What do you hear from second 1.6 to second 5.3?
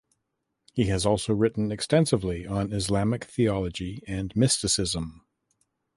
extensively on Islamic theology and mysticism.